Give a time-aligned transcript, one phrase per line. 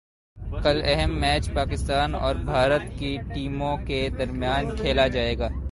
[0.63, 5.49] کل اہم میچ پاکستان اور بھارت کی ٹیموں کے درمیان کھیلا جائے گا